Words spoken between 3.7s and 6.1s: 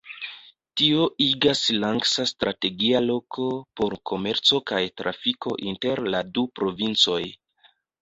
por komerco kaj trafiko inter